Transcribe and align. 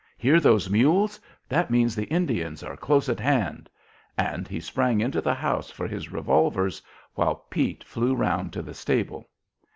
Hear 0.17 0.39
those 0.39 0.67
mules? 0.67 1.19
That 1.47 1.69
means 1.69 1.95
the 1.95 2.05
Indians 2.09 2.63
are 2.63 2.75
close 2.75 3.07
at 3.07 3.19
hand!" 3.19 3.69
And 4.17 4.47
he 4.47 4.59
sprang 4.59 4.99
into 4.99 5.21
the 5.21 5.35
house 5.35 5.69
for 5.69 5.85
his 5.87 6.11
revolvers, 6.11 6.81
while 7.13 7.45
Pete 7.51 7.83
flew 7.83 8.15
round 8.15 8.51
to 8.53 8.63
the 8.63 8.73
stable. 8.73 9.29